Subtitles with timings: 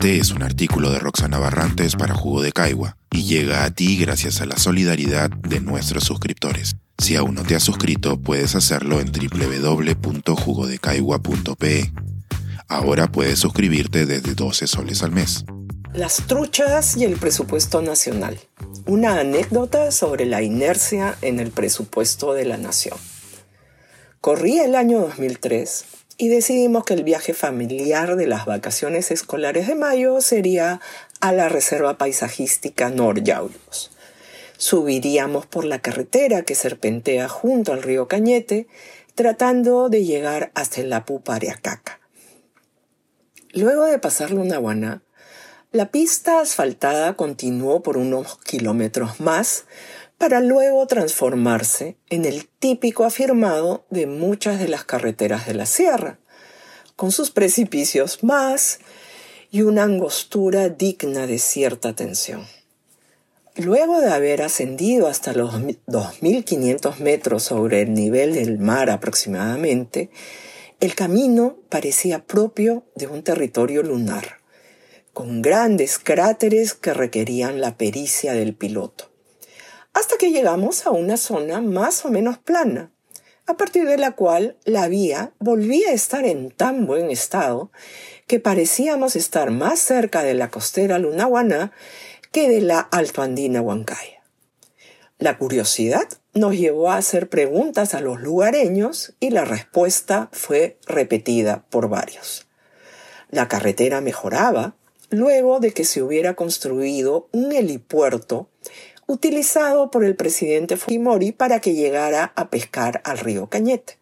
[0.00, 3.98] Este es un artículo de Roxana Barrantes para Jugo de Caigua y llega a ti
[3.98, 6.76] gracias a la solidaridad de nuestros suscriptores.
[6.96, 11.92] Si aún no te has suscrito, puedes hacerlo en www.jugodecaigua.pe.
[12.66, 15.44] Ahora puedes suscribirte desde 12 soles al mes.
[15.92, 18.40] Las truchas y el presupuesto nacional.
[18.86, 22.96] Una anécdota sobre la inercia en el presupuesto de la nación.
[24.22, 29.74] Corría el año 2003 y decidimos que el viaje familiar de las vacaciones escolares de
[29.74, 30.82] mayo sería
[31.20, 33.90] a la Reserva Paisajística Noryaulus.
[34.58, 38.66] Subiríamos por la carretera que serpentea junto al río Cañete,
[39.14, 42.00] tratando de llegar hasta el Apu Pariacaca.
[43.54, 45.02] Luego de pasar Lunahuaná,
[45.72, 49.64] la pista asfaltada continuó por unos kilómetros más
[50.20, 56.18] para luego transformarse en el típico afirmado de muchas de las carreteras de la sierra,
[56.94, 58.80] con sus precipicios más
[59.50, 62.46] y una angostura digna de cierta tensión.
[63.56, 70.10] Luego de haber ascendido hasta los 2.500 metros sobre el nivel del mar aproximadamente,
[70.80, 74.40] el camino parecía propio de un territorio lunar,
[75.14, 79.09] con grandes cráteres que requerían la pericia del piloto
[79.92, 82.90] hasta que llegamos a una zona más o menos plana,
[83.46, 87.72] a partir de la cual la vía volvía a estar en tan buen estado
[88.26, 91.72] que parecíamos estar más cerca de la costera Lunahuaná
[92.30, 94.22] que de la altoandina Huancaya.
[95.18, 101.64] La curiosidad nos llevó a hacer preguntas a los lugareños y la respuesta fue repetida
[101.70, 102.46] por varios.
[103.30, 104.76] La carretera mejoraba
[105.10, 108.48] luego de que se hubiera construido un helipuerto
[109.10, 113.98] utilizado por el presidente Fujimori para que llegara a pescar al río Cañete.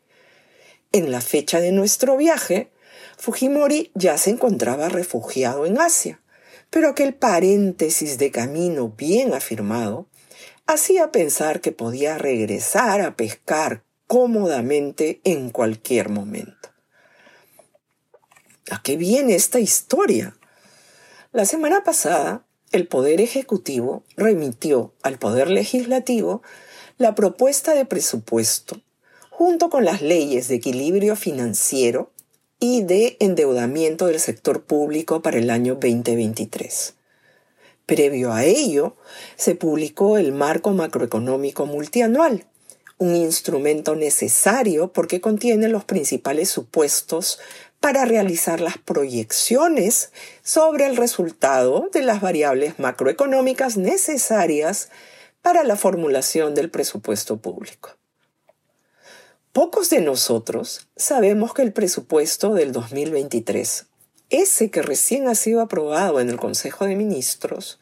[0.92, 2.70] En la fecha de nuestro viaje,
[3.16, 6.20] Fujimori ya se encontraba refugiado en Asia,
[6.68, 10.06] pero aquel paréntesis de camino bien afirmado
[10.66, 16.68] hacía pensar que podía regresar a pescar cómodamente en cualquier momento.
[18.70, 20.36] ¿A qué viene esta historia?
[21.32, 26.42] La semana pasada el Poder Ejecutivo remitió al Poder Legislativo
[26.98, 28.80] la propuesta de presupuesto
[29.30, 32.10] junto con las leyes de equilibrio financiero
[32.60, 36.94] y de endeudamiento del sector público para el año 2023.
[37.86, 38.96] Previo a ello,
[39.36, 42.44] se publicó el Marco Macroeconómico Multianual,
[42.98, 47.38] un instrumento necesario porque contiene los principales supuestos
[47.80, 50.12] para realizar las proyecciones
[50.42, 54.90] sobre el resultado de las variables macroeconómicas necesarias
[55.42, 57.90] para la formulación del presupuesto público.
[59.52, 63.86] Pocos de nosotros sabemos que el presupuesto del 2023,
[64.30, 67.80] ese que recién ha sido aprobado en el Consejo de Ministros,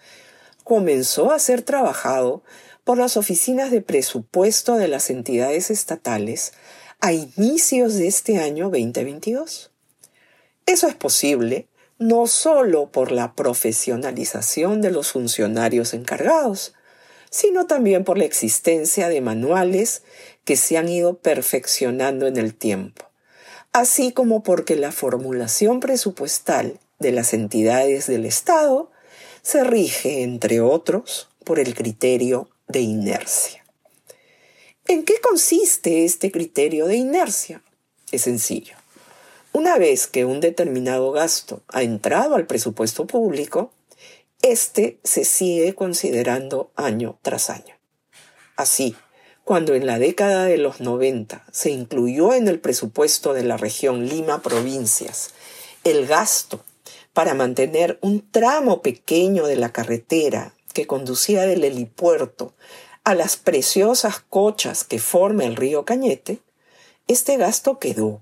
[0.62, 2.42] comenzó a ser trabajado
[2.84, 6.52] por las oficinas de presupuesto de las entidades estatales
[7.00, 9.72] a inicios de este año 2022.
[10.66, 11.68] Eso es posible
[11.98, 16.74] no solo por la profesionalización de los funcionarios encargados,
[17.30, 20.02] sino también por la existencia de manuales
[20.44, 23.06] que se han ido perfeccionando en el tiempo,
[23.72, 28.90] así como porque la formulación presupuestal de las entidades del Estado
[29.42, 33.64] se rige, entre otros, por el criterio de inercia.
[34.88, 37.62] ¿En qué consiste este criterio de inercia?
[38.12, 38.76] Es sencillo.
[39.58, 43.72] Una vez que un determinado gasto ha entrado al presupuesto público,
[44.42, 47.74] este se sigue considerando año tras año.
[48.56, 48.94] Así,
[49.44, 54.06] cuando en la década de los 90 se incluyó en el presupuesto de la región
[54.06, 55.30] Lima Provincias
[55.84, 56.62] el gasto
[57.14, 62.52] para mantener un tramo pequeño de la carretera que conducía del helipuerto
[63.04, 66.40] a las preciosas cochas que forma el río Cañete,
[67.08, 68.20] este gasto quedó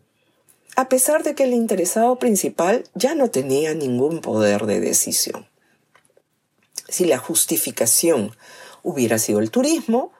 [0.76, 5.46] a pesar de que el interesado principal ya no tenía ningún poder de decisión.
[6.88, 8.36] Si la justificación
[8.82, 10.12] hubiera sido el turismo,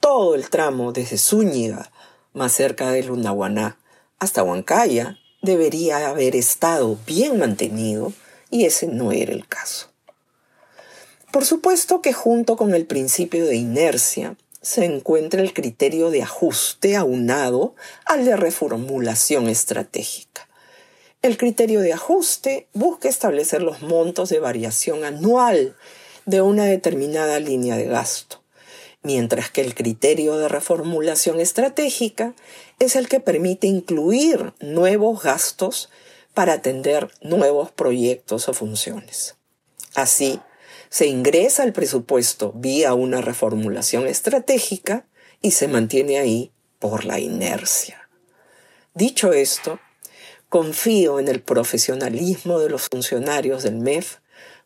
[0.00, 1.90] todo el tramo desde Zúñiga,
[2.32, 3.78] más cerca de Lunahuaná,
[4.18, 8.12] hasta Huancaya, debería haber estado bien mantenido
[8.50, 9.88] y ese no era el caso.
[11.32, 14.36] Por supuesto que junto con el principio de inercia,
[14.66, 20.48] se encuentra el criterio de ajuste aunado al de reformulación estratégica.
[21.22, 25.76] El criterio de ajuste busca establecer los montos de variación anual
[26.24, 28.42] de una determinada línea de gasto,
[29.04, 32.34] mientras que el criterio de reformulación estratégica
[32.80, 35.90] es el que permite incluir nuevos gastos
[36.34, 39.36] para atender nuevos proyectos o funciones.
[39.94, 40.40] Así,
[40.88, 45.06] se ingresa al presupuesto vía una reformulación estratégica
[45.42, 48.08] y se mantiene ahí por la inercia.
[48.94, 49.78] Dicho esto,
[50.48, 54.16] confío en el profesionalismo de los funcionarios del MEF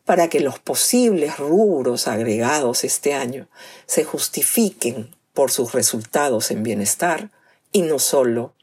[0.05, 3.47] para que los posibles rubros agregados este año
[3.85, 7.31] se justifiquen por sus resultados en bienestar
[7.71, 8.55] y no solo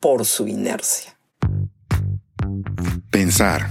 [0.00, 1.18] por su inercia.
[3.10, 3.70] Pensar,